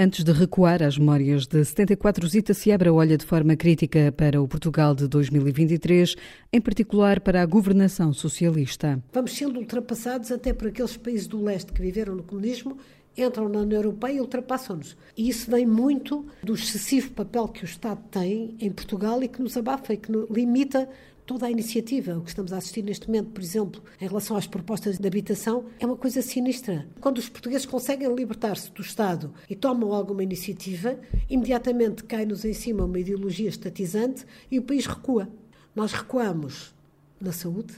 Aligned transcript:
Antes 0.00 0.22
de 0.22 0.30
recuar 0.30 0.80
às 0.80 0.96
memórias 0.96 1.44
de 1.44 1.64
74, 1.64 2.28
Zita 2.28 2.54
Seabra 2.54 2.92
olha 2.92 3.18
de 3.18 3.26
forma 3.26 3.56
crítica 3.56 4.12
para 4.16 4.40
o 4.40 4.46
Portugal 4.46 4.94
de 4.94 5.08
2023, 5.08 6.14
em 6.52 6.60
particular 6.60 7.18
para 7.18 7.42
a 7.42 7.44
governação 7.44 8.12
socialista. 8.12 9.02
Vamos 9.12 9.32
sendo 9.36 9.58
ultrapassados 9.58 10.30
até 10.30 10.52
por 10.52 10.68
aqueles 10.68 10.96
países 10.96 11.26
do 11.26 11.42
leste 11.42 11.72
que 11.72 11.82
viveram 11.82 12.14
no 12.14 12.22
comunismo 12.22 12.78
entram 13.16 13.48
na 13.48 13.60
União 13.60 13.78
Europeia 13.78 14.14
e 14.14 14.20
ultrapassam-nos. 14.20 14.96
E 15.16 15.28
isso 15.28 15.50
vem 15.50 15.66
muito 15.66 16.26
do 16.42 16.54
excessivo 16.54 17.10
papel 17.10 17.48
que 17.48 17.62
o 17.62 17.66
Estado 17.66 18.00
tem 18.10 18.54
em 18.60 18.70
Portugal 18.70 19.22
e 19.22 19.28
que 19.28 19.42
nos 19.42 19.56
abafa 19.56 19.94
e 19.94 19.96
que 19.96 20.12
limita 20.30 20.88
toda 21.28 21.46
a 21.46 21.50
iniciativa. 21.50 22.16
O 22.16 22.22
que 22.22 22.30
estamos 22.30 22.54
a 22.54 22.56
assistir 22.56 22.82
neste 22.82 23.06
momento, 23.06 23.32
por 23.32 23.42
exemplo, 23.42 23.82
em 24.00 24.08
relação 24.08 24.34
às 24.34 24.46
propostas 24.46 24.98
de 24.98 25.06
habitação, 25.06 25.66
é 25.78 25.84
uma 25.84 25.96
coisa 25.96 26.22
sinistra. 26.22 26.88
Quando 27.02 27.18
os 27.18 27.28
portugueses 27.28 27.66
conseguem 27.66 28.12
libertar-se 28.14 28.72
do 28.72 28.80
Estado 28.80 29.30
e 29.48 29.54
tomam 29.54 29.92
alguma 29.92 30.22
iniciativa, 30.22 30.98
imediatamente 31.28 32.02
cai-nos 32.04 32.46
em 32.46 32.54
cima 32.54 32.86
uma 32.86 32.98
ideologia 32.98 33.50
estatizante 33.50 34.24
e 34.50 34.58
o 34.58 34.62
país 34.62 34.86
recua. 34.86 35.28
Nós 35.76 35.92
recuamos 35.92 36.74
na 37.20 37.30
saúde, 37.30 37.74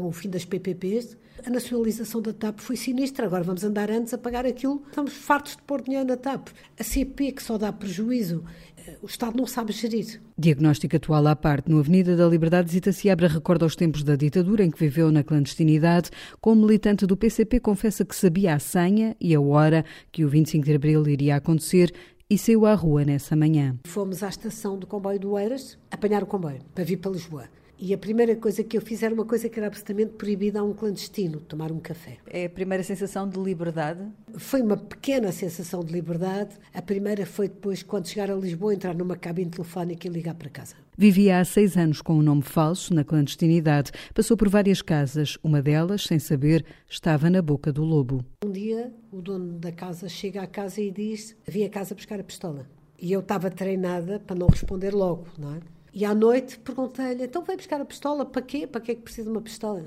com 0.00 0.08
o 0.08 0.12
fim 0.12 0.30
das 0.30 0.46
PPPs, 0.46 1.14
a 1.44 1.50
nacionalização 1.50 2.22
da 2.22 2.32
TAP 2.32 2.58
foi 2.58 2.74
sinistra. 2.74 3.26
Agora 3.26 3.44
vamos 3.44 3.62
andar 3.62 3.90
antes 3.90 4.14
a 4.14 4.18
pagar 4.18 4.46
aquilo. 4.46 4.82
Estamos 4.88 5.12
fartos 5.12 5.56
de 5.56 5.62
pôr 5.62 5.82
dinheiro 5.82 6.06
na 6.06 6.16
TAP. 6.16 6.48
A 6.78 6.82
CP, 6.82 7.32
que 7.32 7.42
só 7.42 7.58
dá 7.58 7.70
prejuízo, 7.70 8.42
eh, 8.78 8.96
o 9.02 9.06
Estado 9.06 9.36
não 9.36 9.46
sabe 9.46 9.72
gerir. 9.72 10.22
Diagnóstico 10.38 10.96
atual 10.96 11.26
à 11.26 11.36
parte. 11.36 11.70
No 11.70 11.78
Avenida 11.78 12.16
da 12.16 12.26
Liberdade, 12.26 12.72
Zita 12.72 12.92
Seabra 12.92 13.28
recorda 13.28 13.66
os 13.66 13.76
tempos 13.76 14.02
da 14.02 14.16
ditadura 14.16 14.64
em 14.64 14.70
que 14.70 14.78
viveu 14.78 15.12
na 15.12 15.22
clandestinidade. 15.22 16.08
Como 16.40 16.62
militante 16.62 17.06
do 17.06 17.14
PCP, 17.14 17.60
confessa 17.60 18.02
que 18.02 18.16
sabia 18.16 18.54
a 18.54 18.58
senha 18.58 19.14
e 19.20 19.34
a 19.34 19.40
hora 19.40 19.84
que 20.10 20.24
o 20.24 20.30
25 20.30 20.64
de 20.64 20.74
abril 20.74 21.06
iria 21.06 21.36
acontecer 21.36 21.92
e 22.30 22.38
saiu 22.38 22.64
à 22.64 22.72
rua 22.72 23.04
nessa 23.04 23.36
manhã. 23.36 23.76
Fomos 23.84 24.22
à 24.22 24.30
estação 24.30 24.78
do 24.78 24.86
comboio 24.86 25.20
do 25.20 25.38
Eiras 25.38 25.76
apanhar 25.90 26.22
o 26.22 26.26
comboio 26.26 26.60
para 26.74 26.84
vir 26.84 26.96
para 26.96 27.10
Lisboa. 27.10 27.60
E 27.82 27.94
a 27.94 27.98
primeira 27.98 28.36
coisa 28.36 28.62
que 28.62 28.76
eu 28.76 28.82
fiz 28.82 29.02
era 29.02 29.14
uma 29.14 29.24
coisa 29.24 29.48
que 29.48 29.58
era 29.58 29.66
absolutamente 29.66 30.12
proibida 30.12 30.60
a 30.60 30.62
um 30.62 30.74
clandestino, 30.74 31.40
tomar 31.40 31.72
um 31.72 31.80
café. 31.80 32.18
É 32.26 32.44
a 32.44 32.50
primeira 32.50 32.84
sensação 32.84 33.26
de 33.26 33.40
liberdade? 33.40 34.06
Foi 34.36 34.60
uma 34.60 34.76
pequena 34.76 35.32
sensação 35.32 35.82
de 35.82 35.90
liberdade. 35.90 36.50
A 36.74 36.82
primeira 36.82 37.24
foi 37.24 37.48
depois, 37.48 37.82
quando 37.82 38.06
chegar 38.06 38.30
a 38.30 38.34
Lisboa, 38.34 38.74
entrar 38.74 38.94
numa 38.94 39.16
cabine 39.16 39.50
telefónica 39.50 40.06
e 40.06 40.10
ligar 40.10 40.34
para 40.34 40.50
casa. 40.50 40.74
Vivia 40.94 41.40
há 41.40 41.44
seis 41.46 41.74
anos 41.74 42.02
com 42.02 42.12
um 42.12 42.22
nome 42.22 42.42
falso, 42.42 42.92
na 42.92 43.02
clandestinidade. 43.02 43.92
Passou 44.12 44.36
por 44.36 44.50
várias 44.50 44.82
casas. 44.82 45.38
Uma 45.42 45.62
delas, 45.62 46.04
sem 46.04 46.18
saber, 46.18 46.66
estava 46.86 47.30
na 47.30 47.40
boca 47.40 47.72
do 47.72 47.82
lobo. 47.82 48.22
Um 48.44 48.52
dia, 48.52 48.92
o 49.10 49.22
dono 49.22 49.58
da 49.58 49.72
casa 49.72 50.06
chega 50.06 50.42
à 50.42 50.46
casa 50.46 50.82
e 50.82 50.90
diz: 50.90 51.34
Vim 51.48 51.64
a 51.64 51.70
casa 51.70 51.94
buscar 51.94 52.20
a 52.20 52.24
pistola. 52.24 52.66
E 53.00 53.10
eu 53.10 53.20
estava 53.20 53.50
treinada 53.50 54.20
para 54.20 54.36
não 54.36 54.48
responder 54.48 54.92
logo, 54.92 55.26
não 55.38 55.54
é? 55.54 55.60
E 55.92 56.04
à 56.04 56.14
noite 56.14 56.58
perguntei-lhe: 56.58 57.24
então 57.24 57.42
vai 57.42 57.56
buscar 57.56 57.80
a 57.80 57.84
pistola? 57.84 58.24
Para 58.24 58.42
quê? 58.42 58.66
Para 58.66 58.80
que 58.80 58.92
é 58.92 58.94
que 58.94 59.02
precisa 59.02 59.24
de 59.24 59.30
uma 59.30 59.42
pistola? 59.42 59.84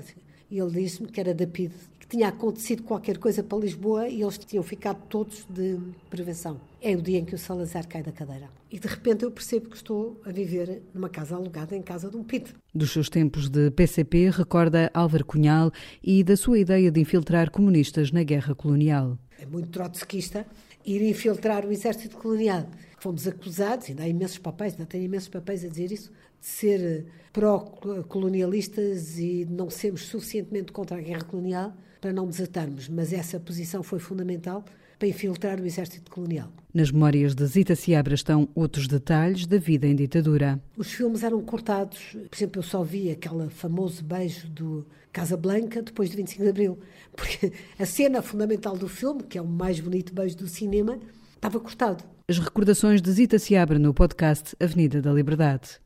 E 0.50 0.58
ele 0.58 0.70
disse-me 0.70 1.08
que 1.08 1.18
era 1.18 1.34
da 1.34 1.46
PID, 1.46 1.72
que 1.98 2.06
tinha 2.06 2.28
acontecido 2.28 2.82
qualquer 2.82 3.18
coisa 3.18 3.42
para 3.42 3.58
Lisboa 3.58 4.08
e 4.08 4.22
eles 4.22 4.36
tinham 4.38 4.62
ficado 4.62 5.02
todos 5.08 5.46
de 5.48 5.78
prevenção. 6.10 6.60
É 6.80 6.94
o 6.94 7.00
dia 7.00 7.18
em 7.18 7.24
que 7.24 7.34
o 7.34 7.38
Salazar 7.38 7.88
cai 7.88 8.02
da 8.02 8.12
cadeira. 8.12 8.48
E 8.70 8.78
de 8.78 8.86
repente 8.86 9.24
eu 9.24 9.30
percebo 9.30 9.70
que 9.70 9.76
estou 9.76 10.20
a 10.24 10.30
viver 10.30 10.82
numa 10.92 11.08
casa 11.08 11.34
alugada 11.34 11.74
em 11.74 11.80
casa 11.80 12.10
de 12.10 12.16
um 12.16 12.22
PID. 12.22 12.50
Dos 12.74 12.90
seus 12.90 13.08
tempos 13.08 13.48
de 13.48 13.70
PCP, 13.70 14.30
recorda 14.30 14.90
Álvaro 14.92 15.24
Cunhal 15.24 15.72
e 16.02 16.22
da 16.22 16.36
sua 16.36 16.58
ideia 16.58 16.90
de 16.90 17.00
infiltrar 17.00 17.50
comunistas 17.50 18.12
na 18.12 18.22
guerra 18.22 18.54
colonial. 18.54 19.16
É 19.38 19.46
muito 19.46 19.68
trotskista 19.70 20.46
ir 20.84 21.02
infiltrar 21.02 21.64
o 21.66 21.72
exército 21.72 22.16
colonial 22.16 22.66
fomos 23.04 23.28
acusados, 23.28 23.90
ainda 23.90 24.02
há 24.02 24.08
imensos 24.08 24.38
papéis, 24.38 24.72
ainda 24.72 24.86
tenho 24.86 25.04
imensos 25.04 25.28
papéis 25.28 25.62
a 25.62 25.68
dizer 25.68 25.92
isso, 25.92 26.10
de 26.40 26.46
ser 26.46 27.04
pró-colonialistas 27.34 29.18
e 29.18 29.44
de 29.44 29.52
não 29.52 29.68
sermos 29.68 30.06
suficientemente 30.06 30.72
contra 30.72 30.96
a 30.96 31.00
guerra 31.02 31.22
colonial 31.24 31.74
para 32.00 32.14
não 32.14 32.26
desertarmos. 32.26 32.88
Mas 32.88 33.12
essa 33.12 33.38
posição 33.38 33.82
foi 33.82 33.98
fundamental 33.98 34.64
para 34.98 35.08
infiltrar 35.08 35.60
o 35.60 35.66
exército 35.66 36.10
colonial. 36.10 36.50
Nas 36.72 36.90
memórias 36.90 37.34
de 37.34 37.46
Zita 37.46 37.76
Seabra 37.76 38.14
estão 38.14 38.48
outros 38.54 38.88
detalhes 38.88 39.46
da 39.46 39.58
vida 39.58 39.86
em 39.86 39.94
ditadura. 39.94 40.60
Os 40.76 40.92
filmes 40.92 41.22
eram 41.22 41.40
cortados. 41.42 42.16
Por 42.28 42.36
exemplo, 42.36 42.58
eu 42.58 42.62
só 42.64 42.82
vi 42.82 43.10
aquele 43.10 43.48
famoso 43.48 44.02
beijo 44.02 44.48
do 44.48 44.84
Casablanca 45.12 45.82
depois 45.82 46.10
de 46.10 46.16
25 46.16 46.42
de 46.42 46.48
Abril. 46.48 46.78
Porque 47.14 47.52
a 47.78 47.86
cena 47.86 48.20
fundamental 48.20 48.76
do 48.76 48.88
filme, 48.88 49.22
que 49.22 49.38
é 49.38 49.42
o 49.42 49.46
mais 49.46 49.78
bonito 49.78 50.12
beijo 50.12 50.36
do 50.36 50.48
cinema, 50.48 50.98
estava 51.34 51.60
cortado. 51.60 52.02
As 52.26 52.38
recordações 52.38 53.02
de 53.02 53.12
Zita 53.12 53.38
Seabra 53.38 53.78
no 53.78 53.92
podcast 53.92 54.56
Avenida 54.58 55.02
da 55.02 55.12
Liberdade. 55.12 55.78